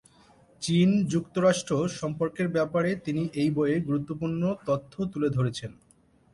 চীন-যুক্তরাষ্ট্র 0.61 1.71
সম্পর্কের 1.99 2.47
ব্যাপারে 2.47 2.89
তিনি 3.05 3.23
এই 3.33 3.49
বইয়ে 3.49 3.77
গুরুত্ব 3.79 4.09
পূর্ন 4.19 4.41
তথ্য 4.67 4.93
তুলে 5.11 5.29
ধরেছেন। 5.29 5.71